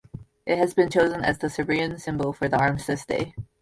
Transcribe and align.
It 0.47 0.57
has 0.57 0.73
been 0.73 0.89
chosen 0.89 1.23
as 1.23 1.37
the 1.37 1.47
Serbian 1.47 1.99
symbol 1.99 2.33
for 2.33 2.49
the 2.49 2.57
Armistice 2.57 3.05
Day. 3.05 3.35